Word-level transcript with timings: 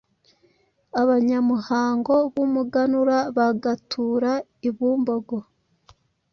abanyamuhango 1.01 2.15
b’umuganura 2.33 3.17
bagatura 3.37 4.31
i 4.67 4.69
Bumbogo; 4.75 5.37